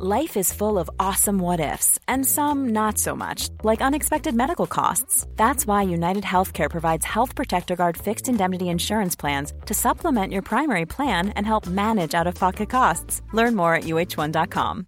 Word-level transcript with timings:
Life 0.00 0.36
is 0.36 0.52
full 0.52 0.78
of 0.78 0.88
awesome 1.00 1.40
what 1.40 1.58
ifs, 1.58 1.98
and 2.06 2.24
some 2.24 2.68
not 2.68 2.98
so 2.98 3.16
much, 3.16 3.48
like 3.64 3.82
unexpected 3.82 4.32
medical 4.32 4.68
costs. 4.68 5.26
That's 5.34 5.66
why 5.66 5.82
United 5.82 6.22
Healthcare 6.22 6.70
provides 6.70 7.04
Health 7.04 7.34
Protector 7.34 7.74
Guard 7.74 7.96
fixed 7.96 8.28
indemnity 8.28 8.68
insurance 8.68 9.16
plans 9.16 9.52
to 9.66 9.74
supplement 9.74 10.32
your 10.32 10.42
primary 10.42 10.86
plan 10.86 11.30
and 11.30 11.44
help 11.44 11.66
manage 11.66 12.14
out 12.14 12.28
of 12.28 12.36
pocket 12.36 12.70
costs. 12.70 13.22
Learn 13.32 13.56
more 13.56 13.74
at 13.74 13.84
uh1.com. 13.86 14.86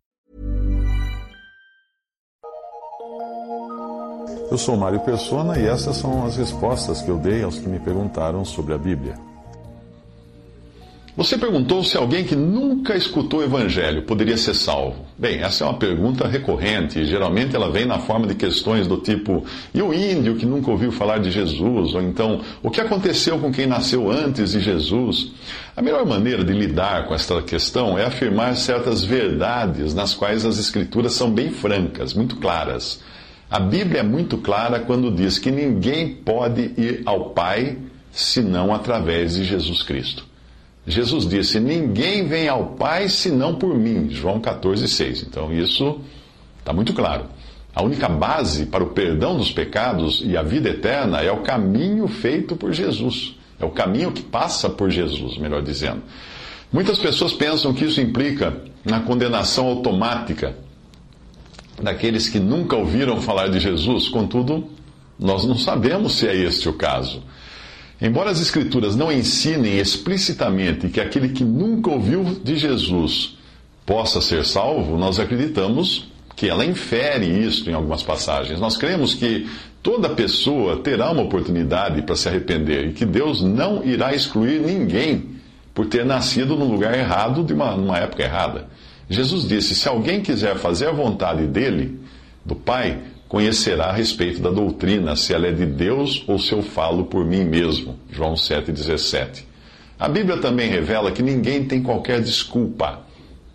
Eu 4.49 4.59
sou 4.59 4.77
Mário 4.77 5.01
Persona 5.01 5.59
e 5.59 5.67
essas 5.67 5.97
são 5.97 6.25
as 6.25 6.37
respostas 6.37 7.03
que 7.03 7.09
eu 7.09 7.19
dei 7.19 7.43
aos 7.43 7.59
que 7.59 7.69
me 7.69 7.81
perguntaram 7.81 8.45
sobre 8.45 8.75
a 8.75 8.79
Bíblia. 8.79 9.30
Você 11.17 11.37
perguntou 11.37 11.83
se 11.83 11.97
alguém 11.97 12.25
que 12.25 12.37
nunca 12.37 12.97
escutou 12.97 13.41
o 13.41 13.43
Evangelho 13.43 14.03
poderia 14.03 14.37
ser 14.37 14.55
salvo. 14.55 15.05
Bem, 15.19 15.43
essa 15.43 15.65
é 15.65 15.67
uma 15.67 15.77
pergunta 15.77 16.29
recorrente 16.29 17.01
e 17.01 17.05
geralmente 17.05 17.55
ela 17.55 17.69
vem 17.69 17.85
na 17.85 17.99
forma 17.99 18.29
de 18.29 18.35
questões 18.37 18.87
do 18.87 18.97
tipo: 18.97 19.45
e 19.75 19.83
o 19.83 19.93
índio 19.93 20.37
que 20.37 20.47
nunca 20.47 20.71
ouviu 20.71 20.93
falar 20.93 21.19
de 21.19 21.31
Jesus? 21.31 21.95
Ou 21.95 22.01
então, 22.01 22.41
o 22.63 22.71
que 22.71 22.81
aconteceu 22.81 23.39
com 23.41 23.51
quem 23.51 23.67
nasceu 23.67 24.09
antes 24.09 24.53
de 24.53 24.61
Jesus? 24.61 25.33
A 25.77 25.83
melhor 25.83 26.07
maneira 26.07 26.45
de 26.45 26.53
lidar 26.53 27.09
com 27.09 27.15
esta 27.15 27.43
questão 27.43 27.99
é 27.99 28.05
afirmar 28.05 28.57
certas 28.57 29.03
verdades 29.03 29.93
nas 29.93 30.15
quais 30.15 30.47
as 30.47 30.59
Escrituras 30.59 31.13
são 31.13 31.29
bem 31.29 31.51
francas, 31.51 32.15
muito 32.15 32.37
claras. 32.37 33.01
A 33.51 33.59
Bíblia 33.59 34.01
é 34.01 34.05
muito 34.05 34.39
clara 34.39 34.79
quando 34.79 35.11
diz 35.11 35.39
que 35.39 35.51
ninguém 35.51 36.15
pode 36.15 36.71
ir 36.79 37.03
ao 37.05 37.31
Pai 37.31 37.79
senão 38.13 38.73
através 38.73 39.35
de 39.35 39.43
Jesus 39.43 39.83
Cristo. 39.83 40.30
Jesus 40.87 41.27
disse: 41.29 41.61
Ninguém 41.61 42.27
vem 42.27 42.49
ao 42.49 42.75
Pai 42.75 43.09
senão 43.09 43.55
por 43.55 43.75
mim. 43.77 44.09
João 44.11 44.41
14, 44.41 44.89
6. 44.89 45.23
Então 45.25 45.53
isso 45.53 46.01
está 46.59 46.73
muito 46.73 46.93
claro. 46.93 47.27
A 47.75 47.83
única 47.83 48.09
base 48.09 48.67
para 48.67 48.83
o 48.83 48.89
perdão 48.89 49.37
dos 49.37 49.53
pecados 49.53 50.23
e 50.25 50.37
a 50.37 50.43
vida 50.43 50.71
eterna 50.71 51.21
é 51.21 51.31
o 51.31 51.43
caminho 51.43 52.09
feito 52.09 52.57
por 52.57 52.73
Jesus. 52.73 53.37
É 53.61 53.65
o 53.65 53.71
caminho 53.71 54.11
que 54.11 54.23
passa 54.23 54.69
por 54.69 54.91
Jesus, 54.91 55.37
melhor 55.39 55.63
dizendo. 55.63 56.03
Muitas 56.73 56.99
pessoas 56.99 57.33
pensam 57.33 57.73
que 57.75 57.85
isso 57.85 58.01
implica 58.01 58.57
na 58.85 59.01
condenação 59.01 59.67
automática 59.67 60.57
daqueles 61.83 62.29
que 62.29 62.39
nunca 62.39 62.77
ouviram 62.77 63.21
falar 63.21 63.49
de 63.49 63.59
Jesus, 63.59 64.09
contudo, 64.09 64.69
nós 65.19 65.45
não 65.45 65.57
sabemos 65.57 66.15
se 66.15 66.27
é 66.27 66.35
este 66.35 66.69
o 66.69 66.73
caso. 66.73 67.23
Embora 68.01 68.31
as 68.31 68.41
Escrituras 68.41 68.97
não 68.97 69.13
ensinem 69.13 69.79
explicitamente 69.79 70.89
que 70.89 71.01
aquele 71.01 71.29
que 71.29 71.45
nunca 71.45 71.91
ouviu 71.91 72.41
de 72.43 72.57
Jesus 72.57 73.37
possa 73.85 74.21
ser 74.21 74.47
salvo, 74.47 74.97
nós 74.97 75.19
acreditamos 75.19 76.11
que 76.35 76.49
ela 76.49 76.65
infere 76.65 77.27
isto 77.27 77.69
em 77.69 77.75
algumas 77.75 78.03
passagens. 78.03 78.59
Nós 78.59 78.77
cremos 78.77 79.13
que 79.13 79.47
toda 79.83 80.09
pessoa 80.09 80.79
terá 80.79 81.11
uma 81.11 81.23
oportunidade 81.23 82.01
para 82.01 82.17
se 82.17 82.29
arrepender 82.29 82.87
e 82.89 82.93
que 82.93 83.05
Deus 83.05 83.43
não 83.43 83.85
irá 83.85 84.15
excluir 84.15 84.61
ninguém 84.61 85.37
por 85.75 85.87
ter 85.87 86.05
nascido 86.05 86.57
no 86.57 86.65
lugar 86.65 86.99
errado 86.99 87.45
de 87.45 87.53
uma, 87.53 87.77
numa 87.77 87.99
época 87.99 88.23
errada. 88.23 88.69
Jesus 89.11 89.47
disse: 89.47 89.75
Se 89.75 89.89
alguém 89.89 90.23
quiser 90.23 90.57
fazer 90.57 90.87
a 90.87 90.93
vontade 90.93 91.47
dele, 91.47 92.01
do 92.45 92.57
Pai, 92.57 92.99
conhecerá 93.31 93.85
a 93.85 93.93
respeito 93.93 94.43
da 94.43 94.51
doutrina, 94.51 95.15
se 95.15 95.33
ela 95.33 95.47
é 95.47 95.53
de 95.53 95.65
Deus 95.65 96.25
ou 96.27 96.37
se 96.37 96.51
eu 96.51 96.63
falo 96.63 97.05
por 97.05 97.25
mim 97.25 97.45
mesmo. 97.45 97.97
João 98.11 98.35
7,17. 98.35 99.45
A 99.97 100.09
Bíblia 100.09 100.39
também 100.39 100.69
revela 100.69 101.13
que 101.13 101.23
ninguém 101.23 101.65
tem 101.65 101.81
qualquer 101.81 102.21
desculpa, 102.21 103.03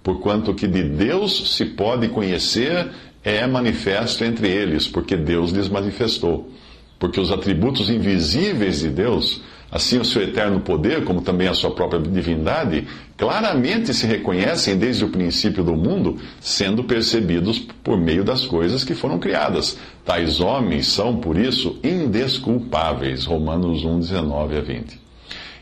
porquanto 0.01 0.53
que 0.53 0.65
de 0.65 0.81
Deus 0.81 1.57
se 1.57 1.65
pode 1.65 2.07
conhecer 2.07 2.87
é 3.21 3.45
manifesto 3.45 4.23
entre 4.23 4.47
eles, 4.47 4.87
porque 4.87 5.17
Deus 5.17 5.51
lhes 5.51 5.67
manifestou. 5.67 6.49
Porque 6.97 7.19
os 7.19 7.29
atributos 7.29 7.89
invisíveis 7.89 8.79
de 8.79 8.87
Deus 8.87 9.41
Assim, 9.75 9.99
o 9.99 10.05
seu 10.05 10.21
eterno 10.21 10.61
poder, 10.61 11.03
como 11.03 11.19
também 11.19 11.49
a 11.49 11.53
sua 11.53 11.69
própria 11.69 11.99
divindade, 11.99 12.87
claramente 13.17 13.93
se 13.93 14.07
reconhecem 14.07 14.77
desde 14.77 15.03
o 15.03 15.09
princípio 15.09 15.65
do 15.65 15.75
mundo, 15.75 16.17
sendo 16.39 16.85
percebidos 16.85 17.59
por 17.83 17.97
meio 17.97 18.23
das 18.23 18.45
coisas 18.45 18.85
que 18.85 18.95
foram 18.95 19.19
criadas. 19.19 19.77
Tais 20.05 20.39
homens 20.39 20.87
são, 20.87 21.17
por 21.17 21.37
isso, 21.37 21.77
indesculpáveis. 21.83 23.25
Romanos 23.25 23.83
1, 23.83 23.99
19 23.99 24.57
a 24.57 24.61
20. 24.61 25.01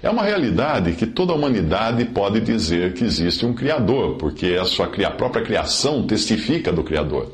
É 0.03 0.11
uma 0.11 0.21
realidade 0.21 0.91
que 0.91 1.07
toda 1.07 1.31
a 1.31 1.35
humanidade 1.35 2.05
pode 2.05 2.39
dizer 2.39 2.93
que 2.93 3.03
existe 3.03 3.47
um 3.47 3.53
Criador, 3.55 4.17
porque 4.17 4.59
a 4.61 4.65
sua 4.65 4.91
a 5.07 5.09
própria 5.09 5.43
criação 5.43 6.05
testifica 6.05 6.71
do 6.71 6.83
Criador. 6.83 7.31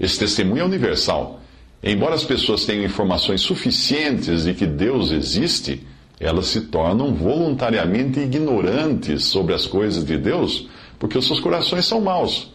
Esse 0.00 0.20
testemunho 0.20 0.62
é 0.62 0.64
universal. 0.64 1.42
Embora 1.82 2.14
as 2.14 2.24
pessoas 2.24 2.64
tenham 2.64 2.82
informações 2.82 3.42
suficientes 3.42 4.44
de 4.44 4.54
que 4.54 4.64
Deus 4.64 5.10
existe, 5.10 5.86
elas 6.18 6.46
se 6.46 6.62
tornam 6.62 7.14
voluntariamente 7.14 8.20
ignorantes 8.20 9.24
sobre 9.24 9.54
as 9.54 9.66
coisas 9.66 10.04
de 10.04 10.16
Deus, 10.16 10.68
porque 10.98 11.18
os 11.18 11.26
seus 11.26 11.40
corações 11.40 11.84
são 11.84 12.00
maus. 12.00 12.52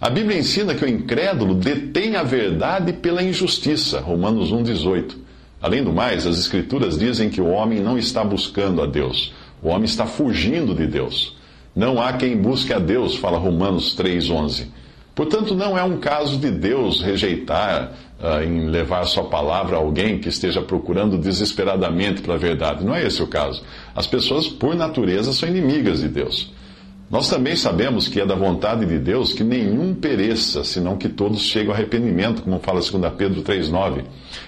A 0.00 0.08
Bíblia 0.08 0.38
ensina 0.38 0.74
que 0.74 0.84
o 0.84 0.88
incrédulo 0.88 1.54
detém 1.54 2.14
a 2.14 2.22
verdade 2.22 2.92
pela 2.92 3.22
injustiça, 3.22 4.00
Romanos 4.00 4.52
1,18. 4.52 5.16
Além 5.60 5.82
do 5.82 5.92
mais, 5.92 6.24
as 6.24 6.38
Escrituras 6.38 6.96
dizem 6.96 7.28
que 7.28 7.40
o 7.40 7.48
homem 7.48 7.80
não 7.80 7.98
está 7.98 8.22
buscando 8.22 8.80
a 8.80 8.86
Deus, 8.86 9.32
o 9.60 9.68
homem 9.68 9.86
está 9.86 10.06
fugindo 10.06 10.74
de 10.74 10.86
Deus. 10.86 11.36
Não 11.74 12.00
há 12.00 12.12
quem 12.12 12.36
busque 12.36 12.72
a 12.72 12.78
Deus, 12.78 13.16
fala 13.16 13.38
Romanos 13.38 13.96
3,11. 13.96 14.66
Portanto, 15.18 15.52
não 15.52 15.76
é 15.76 15.82
um 15.82 15.96
caso 15.96 16.38
de 16.38 16.48
Deus 16.48 17.02
rejeitar 17.02 17.90
uh, 18.20 18.40
em 18.40 18.66
levar 18.70 19.04
sua 19.04 19.24
palavra 19.24 19.74
a 19.74 19.80
alguém 19.80 20.20
que 20.20 20.28
esteja 20.28 20.62
procurando 20.62 21.18
desesperadamente 21.18 22.22
pela 22.22 22.38
verdade. 22.38 22.84
Não 22.84 22.94
é 22.94 23.04
esse 23.04 23.20
o 23.20 23.26
caso. 23.26 23.60
As 23.96 24.06
pessoas, 24.06 24.46
por 24.46 24.76
natureza, 24.76 25.32
são 25.32 25.48
inimigas 25.48 26.02
de 26.02 26.08
Deus. 26.08 26.52
Nós 27.10 27.28
também 27.28 27.56
sabemos 27.56 28.06
que 28.06 28.20
é 28.20 28.24
da 28.24 28.36
vontade 28.36 28.86
de 28.86 28.96
Deus 28.96 29.32
que 29.32 29.42
nenhum 29.42 29.92
pereça, 29.92 30.62
senão 30.62 30.96
que 30.96 31.08
todos 31.08 31.40
cheguem 31.40 31.70
ao 31.70 31.74
arrependimento, 31.74 32.42
como 32.42 32.60
fala 32.60 32.78
2 32.78 33.12
Pedro 33.16 33.42
3,9. 33.42 34.04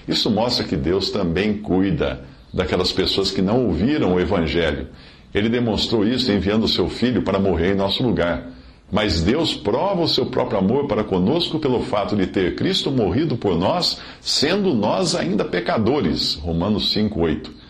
Isso 0.07 0.31
mostra 0.31 0.63
que 0.63 0.77
Deus 0.77 1.11
também 1.11 1.57
cuida 1.57 2.21
daquelas 2.53 2.93
pessoas 2.93 3.29
que 3.29 3.41
não 3.41 3.65
ouviram 3.65 4.13
o 4.13 4.21
Evangelho. 4.21 4.87
Ele 5.33 5.49
demonstrou 5.49 6.07
isso 6.07 6.31
enviando 6.31 6.63
o 6.63 6.69
seu 6.69 6.87
filho 6.87 7.23
para 7.23 7.37
morrer 7.37 7.73
em 7.73 7.75
nosso 7.75 8.01
lugar. 8.01 8.60
Mas 8.91 9.21
Deus 9.21 9.53
prova 9.53 10.01
o 10.01 10.07
seu 10.07 10.25
próprio 10.25 10.59
amor 10.59 10.85
para 10.85 11.03
conosco 11.03 11.57
pelo 11.59 11.81
fato 11.83 12.15
de 12.15 12.27
ter 12.27 12.55
Cristo 12.55 12.91
morrido 12.91 13.37
por 13.37 13.57
nós, 13.57 14.01
sendo 14.19 14.73
nós 14.73 15.15
ainda 15.15 15.45
pecadores. 15.45 16.35
Romanos 16.35 16.91
5:8. 16.91 17.61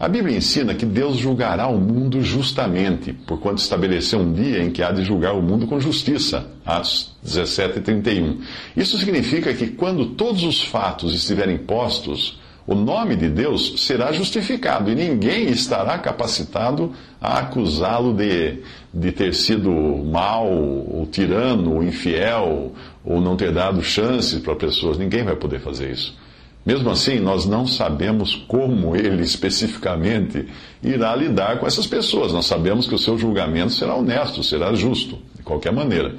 A 0.00 0.08
Bíblia 0.08 0.38
ensina 0.38 0.74
que 0.74 0.86
Deus 0.86 1.18
julgará 1.18 1.66
o 1.66 1.78
mundo 1.78 2.22
justamente, 2.22 3.12
porquanto 3.12 3.60
estabeleceu 3.60 4.20
um 4.20 4.32
dia 4.32 4.62
em 4.62 4.70
que 4.70 4.82
há 4.82 4.90
de 4.90 5.04
julgar 5.04 5.34
o 5.34 5.42
mundo 5.42 5.66
com 5.66 5.78
justiça. 5.78 6.50
Atos 6.64 7.12
17:31. 7.22 8.38
Isso 8.74 8.96
significa 8.96 9.52
que 9.52 9.66
quando 9.66 10.06
todos 10.06 10.42
os 10.42 10.62
fatos 10.62 11.12
estiverem 11.12 11.58
postos, 11.58 12.39
o 12.66 12.74
nome 12.74 13.16
de 13.16 13.28
Deus 13.28 13.74
será 13.78 14.12
justificado 14.12 14.90
e 14.90 14.94
ninguém 14.94 15.48
estará 15.48 15.98
capacitado 15.98 16.92
a 17.20 17.38
acusá-lo 17.38 18.14
de, 18.14 18.58
de 18.92 19.12
ter 19.12 19.34
sido 19.34 19.70
mal, 19.70 20.46
ou 20.46 21.06
tirano, 21.10 21.74
ou 21.74 21.82
infiel, 21.82 22.72
ou 23.04 23.20
não 23.20 23.36
ter 23.36 23.52
dado 23.52 23.82
chances 23.82 24.40
para 24.40 24.54
pessoas. 24.54 24.98
Ninguém 24.98 25.24
vai 25.24 25.36
poder 25.36 25.60
fazer 25.60 25.90
isso. 25.90 26.16
Mesmo 26.64 26.90
assim, 26.90 27.18
nós 27.18 27.46
não 27.46 27.66
sabemos 27.66 28.34
como 28.46 28.94
ele 28.94 29.22
especificamente 29.22 30.46
irá 30.82 31.16
lidar 31.16 31.58
com 31.58 31.66
essas 31.66 31.86
pessoas. 31.86 32.32
Nós 32.32 32.46
sabemos 32.46 32.86
que 32.86 32.94
o 32.94 32.98
seu 32.98 33.18
julgamento 33.18 33.72
será 33.72 33.94
honesto, 33.94 34.42
será 34.42 34.74
justo, 34.74 35.18
de 35.34 35.42
qualquer 35.42 35.72
maneira. 35.72 36.14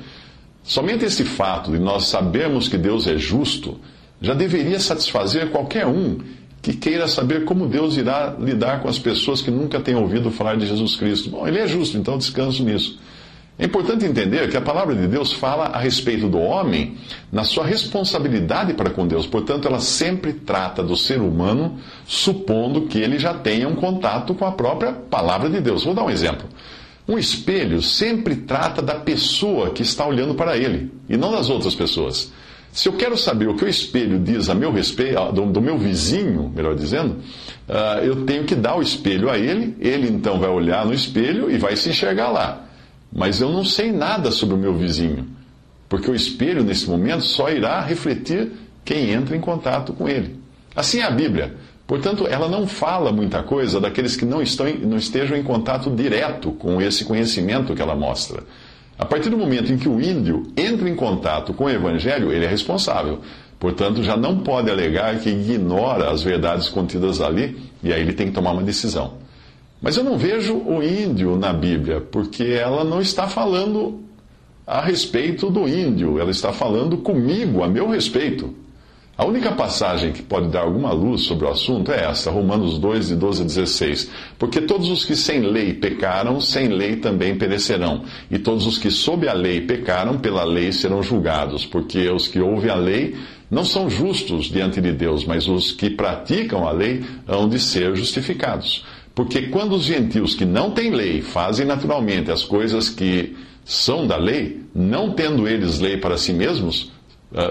Somente 0.64 1.06
esse 1.06 1.24
fato 1.24 1.72
de 1.72 1.80
nós 1.80 2.08
sabermos 2.08 2.68
que 2.68 2.78
Deus 2.78 3.08
é 3.08 3.18
justo 3.18 3.80
já 4.22 4.34
deveria 4.34 4.80
satisfazer 4.80 5.50
qualquer 5.50 5.88
um 5.88 6.20
que 6.62 6.74
queira 6.74 7.08
saber 7.08 7.44
como 7.44 7.68
Deus 7.68 7.98
irá 7.98 8.36
lidar 8.40 8.82
com 8.82 8.88
as 8.88 9.00
pessoas 9.00 9.42
que 9.42 9.50
nunca 9.50 9.80
têm 9.80 9.96
ouvido 9.96 10.30
falar 10.30 10.56
de 10.56 10.68
Jesus 10.68 10.96
Cristo. 10.96 11.32
Bom, 11.32 11.48
ele 11.48 11.58
é 11.58 11.68
justo, 11.68 11.98
então 11.98 12.18
descanso 12.18 12.64
nisso. 12.64 13.00
É 13.58 13.66
importante 13.66 14.06
entender 14.06 14.50
que 14.50 14.58
a 14.58 14.62
palavra 14.62 14.96
de 14.96 15.08
Deus 15.08 15.34
fala 15.34 15.66
a 15.66 15.80
respeito 15.80 16.28
do 16.28 16.40
homem 16.40 16.98
na 17.32 17.44
sua 17.44 17.66
responsabilidade 17.66 18.74
para 18.74 18.90
com 18.90 19.06
Deus. 19.06 19.26
Portanto, 19.28 19.68
ela 19.68 19.80
sempre 19.80 20.34
trata 20.34 20.82
do 20.82 20.96
ser 20.96 21.20
humano 21.20 21.78
supondo 22.06 22.88
que 22.88 23.00
ele 23.00 23.20
já 23.20 23.34
tenha 23.34 23.68
um 23.68 23.76
contato 23.76 24.34
com 24.34 24.46
a 24.46 24.52
própria 24.52 24.94
palavra 24.94 25.50
de 25.50 25.60
Deus. 25.60 25.84
Vou 25.84 25.94
dar 25.94 26.04
um 26.04 26.10
exemplo. 26.10 26.48
Um 27.08 27.18
espelho 27.18 27.82
sempre 27.82 28.36
trata 28.36 28.82
da 28.82 28.96
pessoa 28.96 29.72
que 29.72 29.82
está 29.82 30.06
olhando 30.06 30.34
para 30.34 30.58
ele 30.58 30.92
e 31.10 31.18
não 31.18 31.32
das 31.32 31.50
outras 31.50 31.76
pessoas. 31.76 32.32
Se 32.72 32.88
eu 32.88 32.94
quero 32.94 33.18
saber 33.18 33.50
o 33.50 33.56
que 33.56 33.66
o 33.66 33.68
espelho 33.68 34.18
diz 34.18 34.50
a 34.50 34.56
meu 34.56 34.72
respeito, 34.72 35.32
do, 35.34 35.46
do 35.46 35.62
meu 35.62 35.78
vizinho, 35.78 36.52
melhor 36.56 36.74
dizendo, 36.74 37.18
uh, 37.68 38.00
eu 38.04 38.26
tenho 38.26 38.46
que 38.46 38.56
dar 38.56 38.78
o 38.78 38.82
espelho 38.82 39.30
a 39.30 39.38
ele, 39.38 39.76
ele 39.80 40.08
então 40.08 40.40
vai 40.40 40.50
olhar 40.50 40.86
no 40.86 40.94
espelho 40.94 41.52
e 41.52 41.58
vai 41.58 41.76
se 41.76 41.90
enxergar 41.90 42.30
lá. 42.30 42.66
Mas 43.12 43.42
eu 43.42 43.52
não 43.52 43.66
sei 43.66 43.92
nada 43.92 44.32
sobre 44.32 44.56
o 44.56 44.58
meu 44.58 44.74
vizinho. 44.74 45.28
porque 45.90 46.10
o 46.10 46.16
espelho, 46.16 46.64
nesse 46.64 46.90
momento, 46.90 47.24
só 47.26 47.50
irá 47.50 47.82
refletir 47.82 48.54
quem 48.86 49.12
entra 49.12 49.36
em 49.36 49.42
contato 49.42 49.92
com 49.92 50.08
ele. 50.08 50.40
Assim 50.74 51.00
é 51.00 51.04
a 51.04 51.12
Bíblia. 51.12 51.54
Portanto, 51.86 52.26
ela 52.26 52.48
não 52.48 52.66
fala 52.66 53.12
muita 53.12 53.44
coisa 53.44 53.78
daqueles 53.82 54.16
que 54.16 54.24
não, 54.24 54.42
estão, 54.42 54.66
não 54.84 54.96
estejam 54.96 55.36
em 55.36 55.44
contato 55.44 55.94
direto 55.94 56.52
com 56.54 56.82
esse 56.82 57.04
conhecimento 57.04 57.76
que 57.76 57.82
ela 57.82 57.94
mostra. 57.94 58.42
A 59.02 59.06
partir 59.06 59.32
do 59.32 59.38
momento 59.38 59.74
em 59.74 59.80
que 59.80 59.90
o 59.90 60.00
índio 60.00 60.44
entra 60.56 60.88
em 60.88 60.96
contato 60.96 61.56
com 61.56 61.64
o 61.64 61.70
Evangelho, 61.70 62.32
ele 62.32 62.46
é 62.46 62.48
responsável. 62.48 63.20
Portanto, 63.60 64.04
já 64.04 64.16
não 64.16 64.38
pode 64.38 64.70
alegar 64.70 65.18
que 65.18 65.28
ignora 65.28 66.12
as 66.12 66.22
verdades 66.22 66.70
contidas 66.70 67.20
ali, 67.20 67.58
e 67.82 67.92
aí 67.92 68.00
ele 68.00 68.14
tem 68.14 68.28
que 68.28 68.34
tomar 68.34 68.52
uma 68.52 68.62
decisão. 68.62 69.14
Mas 69.82 69.98
eu 69.98 70.04
não 70.04 70.20
vejo 70.20 70.56
o 70.56 70.84
índio 70.84 71.36
na 71.36 71.52
Bíblia, 71.52 72.00
porque 72.00 72.44
ela 72.44 72.84
não 72.84 73.02
está 73.02 73.28
falando 73.28 74.04
a 74.68 74.82
respeito 74.82 75.50
do 75.50 75.68
índio, 75.68 76.20
ela 76.20 76.30
está 76.30 76.54
falando 76.54 76.98
comigo, 76.98 77.64
a 77.64 77.68
meu 77.68 77.90
respeito. 77.90 78.54
A 79.22 79.26
única 79.26 79.52
passagem 79.52 80.12
que 80.12 80.24
pode 80.24 80.48
dar 80.48 80.62
alguma 80.62 80.92
luz 80.92 81.22
sobre 81.22 81.46
o 81.46 81.50
assunto 81.52 81.92
é 81.92 82.06
essa, 82.06 82.32
Romanos 82.32 82.80
2, 82.80 83.10
de 83.10 83.16
12 83.16 83.44
a 83.44 83.46
16. 83.46 84.10
Porque 84.40 84.60
todos 84.62 84.90
os 84.90 85.06
que 85.06 85.16
sem 85.16 85.42
lei 85.42 85.76
pecaram, 85.76 86.42
sem 86.42 86.70
lei 86.70 86.96
também 86.96 87.38
perecerão. 87.38 88.02
E 88.32 88.40
todos 88.40 88.66
os 88.66 88.80
que 88.80 88.90
sob 88.90 89.28
a 89.28 89.34
lei 89.34 89.62
pecaram, 89.62 90.18
pela 90.18 90.44
lei 90.44 90.72
serão 90.72 91.04
julgados. 91.04 91.68
Porque 91.68 92.10
os 92.10 92.28
que 92.28 92.40
ouvem 92.40 92.72
a 92.72 92.76
lei 92.76 93.16
não 93.48 93.64
são 93.64 93.92
justos 93.92 94.46
diante 94.46 94.82
de 94.82 94.92
Deus, 94.92 95.24
mas 95.24 95.48
os 95.48 95.72
que 95.72 95.92
praticam 95.92 96.68
a 96.68 96.72
lei 96.72 97.06
hão 97.28 97.48
de 97.48 97.60
ser 97.60 97.96
justificados. 97.96 98.84
Porque 99.14 99.44
quando 99.50 99.74
os 99.74 99.84
gentios 99.84 100.34
que 100.34 100.46
não 100.46 100.72
têm 100.72 100.90
lei 100.90 101.22
fazem 101.22 101.68
naturalmente 101.68 102.32
as 102.32 102.44
coisas 102.44 102.90
que 102.90 103.36
são 103.64 104.08
da 104.08 104.18
lei, 104.18 104.62
não 104.74 105.12
tendo 105.12 105.48
eles 105.48 105.80
lei 105.80 105.98
para 105.98 106.18
si 106.18 106.34
mesmos, 106.34 106.92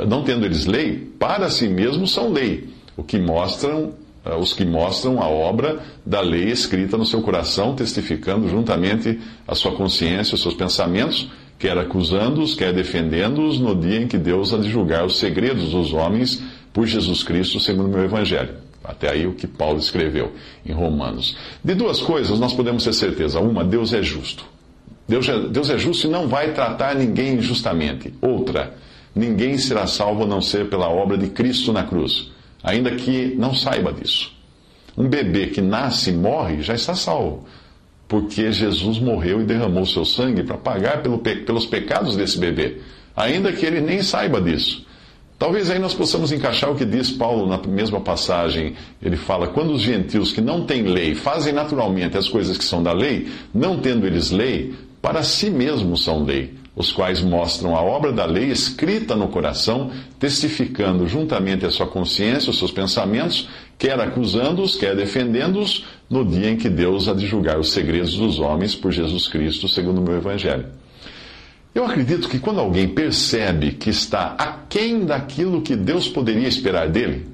não 0.06 0.22
tendo 0.22 0.44
eles 0.44 0.66
lei, 0.66 1.10
para 1.18 1.48
si 1.48 1.68
mesmos 1.68 2.12
são 2.12 2.32
lei, 2.32 2.68
o 2.96 3.02
que 3.02 3.18
mostram 3.18 3.94
uh, 4.24 4.36
os 4.38 4.52
que 4.52 4.64
mostram 4.64 5.20
a 5.22 5.28
obra 5.28 5.80
da 6.04 6.20
lei 6.20 6.50
escrita 6.50 6.96
no 6.96 7.06
seu 7.06 7.22
coração, 7.22 7.74
testificando 7.74 8.48
juntamente 8.48 9.18
a 9.46 9.54
sua 9.54 9.72
consciência, 9.72 10.34
os 10.34 10.42
seus 10.42 10.54
pensamentos, 10.54 11.30
quer 11.58 11.76
acusando-os, 11.76 12.54
quer 12.54 12.72
defendendo-os 12.72 13.58
no 13.58 13.74
dia 13.74 14.00
em 14.00 14.08
que 14.08 14.18
Deus 14.18 14.52
há 14.52 14.58
de 14.58 14.68
julgar 14.68 15.04
os 15.04 15.18
segredos 15.18 15.70
dos 15.70 15.92
homens 15.92 16.42
por 16.72 16.86
Jesus 16.86 17.22
Cristo, 17.22 17.60
segundo 17.60 17.86
o 17.86 17.90
meu 17.90 18.04
evangelho. 18.04 18.54
Até 18.82 19.10
aí 19.10 19.26
o 19.26 19.34
que 19.34 19.46
Paulo 19.46 19.78
escreveu 19.78 20.32
em 20.64 20.72
Romanos. 20.72 21.36
De 21.62 21.74
duas 21.74 22.00
coisas 22.00 22.38
nós 22.38 22.54
podemos 22.54 22.82
ter 22.82 22.94
certeza. 22.94 23.38
Uma, 23.38 23.62
Deus 23.62 23.92
é 23.92 24.02
justo. 24.02 24.44
Deus 25.06 25.28
é, 25.28 25.38
Deus 25.48 25.68
é 25.68 25.76
justo 25.76 26.06
e 26.06 26.10
não 26.10 26.28
vai 26.28 26.52
tratar 26.54 26.94
ninguém 26.94 27.34
injustamente. 27.34 28.14
Outra, 28.22 28.74
ninguém 29.14 29.58
será 29.58 29.86
salvo 29.86 30.24
a 30.24 30.26
não 30.26 30.40
ser 30.40 30.68
pela 30.68 30.88
obra 30.88 31.16
de 31.16 31.28
Cristo 31.28 31.72
na 31.72 31.84
cruz, 31.84 32.30
ainda 32.62 32.90
que 32.92 33.34
não 33.36 33.54
saiba 33.54 33.92
disso. 33.92 34.32
Um 34.96 35.08
bebê 35.08 35.48
que 35.48 35.60
nasce 35.60 36.10
e 36.10 36.12
morre 36.12 36.62
já 36.62 36.74
está 36.74 36.94
salvo, 36.94 37.44
porque 38.08 38.50
Jesus 38.50 38.98
morreu 38.98 39.40
e 39.40 39.44
derramou 39.44 39.86
seu 39.86 40.04
sangue 40.04 40.42
para 40.42 40.58
pagar 40.58 41.02
pelo, 41.02 41.18
pelos 41.18 41.66
pecados 41.66 42.16
desse 42.16 42.38
bebê, 42.38 42.78
ainda 43.16 43.52
que 43.52 43.64
ele 43.64 43.80
nem 43.80 44.02
saiba 44.02 44.40
disso. 44.40 44.86
Talvez 45.40 45.70
aí 45.70 45.78
nós 45.78 45.94
possamos 45.94 46.32
encaixar 46.32 46.70
o 46.70 46.74
que 46.76 46.84
diz 46.84 47.10
Paulo 47.10 47.46
na 47.46 47.56
mesma 47.56 47.98
passagem. 47.98 48.74
Ele 49.00 49.16
fala: 49.16 49.48
quando 49.48 49.72
os 49.72 49.80
gentios 49.80 50.32
que 50.32 50.40
não 50.42 50.66
têm 50.66 50.82
lei 50.82 51.14
fazem 51.14 51.50
naturalmente 51.50 52.18
as 52.18 52.28
coisas 52.28 52.58
que 52.58 52.64
são 52.64 52.82
da 52.82 52.92
lei, 52.92 53.26
não 53.54 53.78
tendo 53.78 54.06
eles 54.06 54.30
lei, 54.30 54.74
para 55.00 55.22
si 55.22 55.48
mesmos 55.48 56.04
são 56.04 56.24
lei, 56.24 56.52
os 56.74 56.92
quais 56.92 57.20
mostram 57.20 57.76
a 57.76 57.82
obra 57.82 58.12
da 58.12 58.24
lei 58.24 58.50
escrita 58.50 59.16
no 59.16 59.28
coração, 59.28 59.90
testificando 60.18 61.06
juntamente 61.08 61.66
a 61.66 61.70
sua 61.70 61.86
consciência, 61.86 62.50
os 62.50 62.58
seus 62.58 62.70
pensamentos, 62.70 63.48
quer 63.76 63.98
acusando-os, 63.98 64.76
quer 64.76 64.94
defendendo-os, 64.94 65.84
no 66.08 66.24
dia 66.24 66.50
em 66.50 66.56
que 66.56 66.68
Deus 66.68 67.08
há 67.08 67.14
de 67.14 67.26
julgar 67.26 67.58
os 67.58 67.72
segredos 67.72 68.14
dos 68.14 68.38
homens 68.38 68.74
por 68.74 68.92
Jesus 68.92 69.28
Cristo, 69.28 69.68
segundo 69.68 69.98
o 69.98 70.02
meu 70.02 70.16
Evangelho. 70.16 70.66
Eu 71.74 71.84
acredito 71.84 72.28
que 72.28 72.38
quando 72.38 72.60
alguém 72.60 72.88
percebe 72.88 73.72
que 73.72 73.90
está 73.90 74.34
aquém 74.38 75.04
daquilo 75.04 75.62
que 75.62 75.76
Deus 75.76 76.08
poderia 76.08 76.48
esperar 76.48 76.88
dele, 76.88 77.26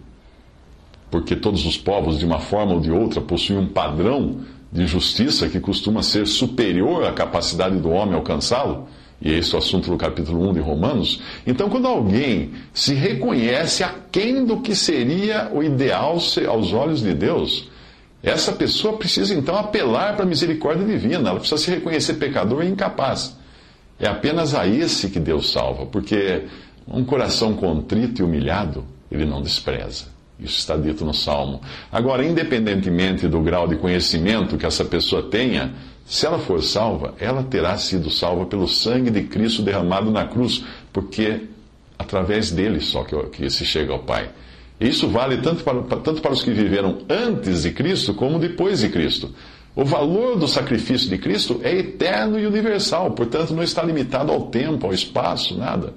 porque 1.11 1.37
todos 1.37 1.65
os 1.65 1.77
povos, 1.77 2.19
de 2.19 2.27
uma 2.27 2.38
forma 2.38 2.75
ou 2.75 2.81
de 2.81 2.91
outra, 2.91 3.21
possuem 3.21 3.59
um 3.59 3.67
padrão 3.67 4.41
de 4.71 4.87
justiça 4.87 5.49
que 5.49 5.61
costuma 5.61 6.03
ser 6.03 6.27
superior 6.27 7.05
à 7.05 7.12
capacidade 7.12 7.79
do 7.79 7.91
homem 7.91 8.15
alcançá-lo, 8.15 8.88
e 9.20 9.32
esse 9.32 9.54
é 9.54 9.56
o 9.56 9.58
assunto 9.58 9.90
do 9.90 9.96
capítulo 9.96 10.48
1 10.50 10.54
de 10.54 10.60
Romanos. 10.60 11.22
Então, 11.46 11.68
quando 11.68 11.86
alguém 11.86 12.52
se 12.72 12.94
reconhece 12.94 13.82
aquém 13.82 14.44
do 14.44 14.60
que 14.60 14.74
seria 14.74 15.50
o 15.52 15.62
ideal 15.62 16.18
aos 16.48 16.72
olhos 16.72 17.00
de 17.00 17.14
Deus, 17.14 17.68
essa 18.22 18.52
pessoa 18.52 18.98
precisa 18.98 19.34
então 19.34 19.56
apelar 19.56 20.14
para 20.14 20.24
a 20.24 20.28
misericórdia 20.28 20.84
divina, 20.84 21.30
ela 21.30 21.38
precisa 21.38 21.62
se 21.62 21.70
reconhecer 21.70 22.14
pecador 22.14 22.64
e 22.64 22.68
incapaz. 22.68 23.36
É 23.98 24.06
apenas 24.06 24.54
a 24.54 24.66
esse 24.66 25.08
que 25.08 25.18
Deus 25.18 25.50
salva, 25.50 25.86
porque 25.86 26.42
um 26.86 27.04
coração 27.04 27.54
contrito 27.54 28.20
e 28.20 28.24
humilhado, 28.24 28.84
ele 29.10 29.24
não 29.24 29.40
despreza. 29.40 30.14
Isso 30.38 30.58
está 30.58 30.76
dito 30.76 31.04
no 31.04 31.14
Salmo. 31.14 31.62
Agora, 31.90 32.22
independentemente 32.22 33.26
do 33.26 33.40
grau 33.40 33.66
de 33.66 33.76
conhecimento 33.76 34.58
que 34.58 34.66
essa 34.66 34.84
pessoa 34.84 35.22
tenha, 35.22 35.72
se 36.06 36.25
ela 36.25 36.38
for 36.38 36.62
salva, 36.62 37.14
ela 37.19 37.43
terá 37.43 37.76
sido 37.76 38.11
salva 38.11 38.47
pelo 38.47 38.69
sangue 38.69 39.11
de 39.11 39.25
Cristo 39.25 39.61
derramado 39.61 40.08
na 40.08 40.25
cruz, 40.25 40.64
porque 40.93 41.43
através 41.99 42.53
dele 42.53 42.81
só 42.81 43.03
que, 43.03 43.17
que 43.31 43.50
se 43.50 43.64
chega 43.64 43.93
ao 43.93 43.99
Pai. 43.99 44.31
Isso 44.81 45.08
vale 45.08 45.38
tanto 45.38 45.64
para, 45.64 45.82
tanto 45.82 46.23
para 46.23 46.32
os 46.32 46.44
que 46.44 46.53
viveram 46.53 46.99
antes 47.08 47.62
de 47.62 47.73
Cristo 47.73 48.14
como 48.14 48.38
depois 48.38 48.81
de 48.81 48.88
Cristo. 48.88 49.35
O 49.75 49.85
valor 49.85 50.38
do 50.38 50.47
sacrifício 50.47 51.11
de 51.11 51.19
Cristo 51.19 51.61
é 51.62 51.75
eterno 51.75 52.38
e 52.38 52.47
universal, 52.47 53.11
portanto, 53.11 53.52
não 53.52 53.62
está 53.62 53.82
limitado 53.82 54.31
ao 54.31 54.43
tempo, 54.43 54.87
ao 54.87 54.94
espaço, 54.94 55.59
nada. 55.59 55.93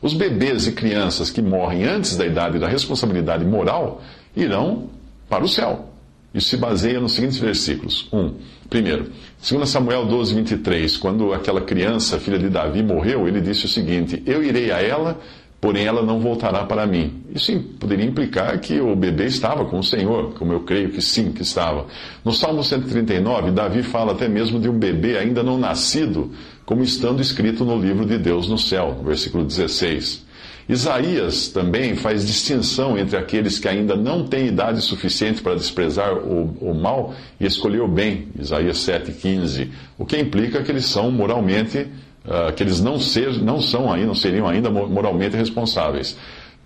Os 0.00 0.14
bebês 0.14 0.66
e 0.66 0.72
crianças 0.72 1.30
que 1.30 1.42
morrem 1.42 1.84
antes 1.84 2.16
da 2.16 2.26
idade 2.26 2.58
da 2.58 2.66
responsabilidade 2.66 3.44
moral 3.44 4.00
irão 4.34 4.88
para 5.28 5.44
o 5.44 5.48
céu. 5.48 5.91
Isso 6.34 6.48
se 6.48 6.56
baseia 6.56 7.00
nos 7.00 7.12
seguintes 7.12 7.38
versículos. 7.38 8.08
1. 8.12 8.18
Um, 8.18 8.34
primeiro, 8.68 9.10
2 9.48 9.68
Samuel 9.68 10.06
12, 10.06 10.34
23, 10.34 10.96
quando 10.96 11.32
aquela 11.32 11.60
criança, 11.60 12.18
filha 12.18 12.38
de 12.38 12.48
Davi, 12.48 12.82
morreu, 12.82 13.28
ele 13.28 13.40
disse 13.40 13.66
o 13.66 13.68
seguinte: 13.68 14.22
Eu 14.26 14.42
irei 14.42 14.70
a 14.70 14.80
ela 14.80 15.20
porém 15.62 15.86
ela 15.86 16.02
não 16.02 16.18
voltará 16.18 16.64
para 16.64 16.84
mim. 16.88 17.22
Isso 17.32 17.56
poderia 17.78 18.04
implicar 18.04 18.58
que 18.58 18.80
o 18.80 18.96
bebê 18.96 19.26
estava 19.26 19.64
com 19.64 19.78
o 19.78 19.82
Senhor, 19.82 20.34
como 20.34 20.52
eu 20.52 20.64
creio 20.64 20.90
que 20.90 21.00
sim, 21.00 21.30
que 21.30 21.42
estava. 21.42 21.86
No 22.24 22.32
Salmo 22.32 22.64
139, 22.64 23.52
Davi 23.52 23.84
fala 23.84 24.10
até 24.10 24.28
mesmo 24.28 24.58
de 24.58 24.68
um 24.68 24.76
bebê 24.76 25.16
ainda 25.16 25.40
não 25.40 25.56
nascido, 25.56 26.32
como 26.66 26.82
estando 26.82 27.22
escrito 27.22 27.64
no 27.64 27.78
livro 27.80 28.04
de 28.04 28.18
Deus 28.18 28.48
no 28.48 28.58
céu, 28.58 29.02
versículo 29.04 29.44
16. 29.44 30.26
Isaías 30.72 31.48
também 31.48 31.94
faz 31.94 32.26
distinção 32.26 32.96
entre 32.96 33.16
aqueles 33.16 33.58
que 33.58 33.68
ainda 33.68 33.94
não 33.94 34.26
têm 34.26 34.46
idade 34.46 34.80
suficiente 34.80 35.42
para 35.42 35.54
desprezar 35.54 36.14
o, 36.14 36.56
o 36.60 36.74
mal 36.74 37.14
e 37.38 37.44
escolher 37.44 37.82
o 37.82 37.88
bem, 37.88 38.28
Isaías 38.38 38.78
7,15, 38.78 39.68
o 39.98 40.06
que 40.06 40.18
implica 40.18 40.62
que 40.62 40.70
eles 40.70 40.86
são 40.86 41.10
moralmente 41.10 41.86
uh, 42.24 42.50
que 42.54 42.62
eles 42.62 42.80
não, 42.80 42.98
ser, 42.98 43.42
não 43.42 43.60
são 43.60 43.92
ainda, 43.92 44.06
não 44.06 44.14
seriam 44.14 44.48
ainda 44.48 44.70
moralmente 44.70 45.36
responsáveis. 45.36 46.16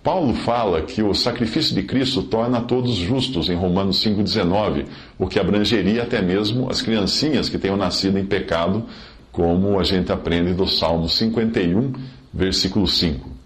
Paulo 0.01 0.33
fala 0.35 0.83
que 0.83 1.03
o 1.03 1.13
sacrifício 1.13 1.75
de 1.75 1.83
Cristo 1.83 2.23
torna 2.23 2.61
todos 2.61 2.95
justos 2.95 3.49
em 3.49 3.55
Romanos 3.55 4.01
5,19, 4.05 4.85
o 5.19 5.27
que 5.27 5.37
abrangeria 5.37 6.03
até 6.03 6.21
mesmo 6.21 6.69
as 6.71 6.81
criancinhas 6.81 7.49
que 7.49 7.57
tenham 7.57 7.75
nascido 7.75 8.17
em 8.17 8.25
pecado, 8.25 8.85
como 9.33 9.77
a 9.77 9.83
gente 9.83 10.13
aprende 10.13 10.53
do 10.53 10.65
Salmo 10.65 11.09
51, 11.09 11.91
versículo 12.33 12.87
5. 12.87 13.36